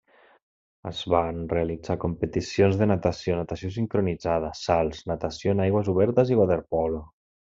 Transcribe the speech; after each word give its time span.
Es 0.91 1.01
van 1.13 1.41
realitzar 1.51 1.97
competicions 2.05 2.79
de 2.79 2.87
natació, 2.93 3.37
natació 3.41 3.71
sincronitzada, 3.77 4.51
salts, 4.63 5.05
natació 5.13 5.57
en 5.57 5.65
aigües 5.69 5.95
obertes 5.97 6.33
i 6.37 6.41
waterpolo. 6.43 7.05